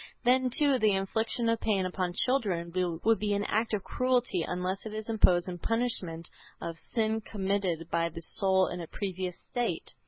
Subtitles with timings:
[0.23, 2.71] Then too the infliction of pain upon children
[3.03, 6.27] would be an act of cruelty unless it is imposed in punishment
[6.59, 9.93] of sin committed by the soul in a previous state.